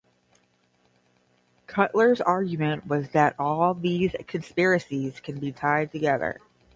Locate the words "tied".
5.51-5.91